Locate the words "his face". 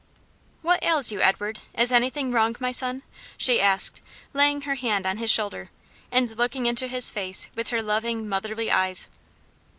6.87-7.51